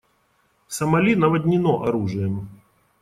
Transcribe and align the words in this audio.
Сомали 0.67 1.13
наводнено 1.15 1.77
оружием. 1.83 2.49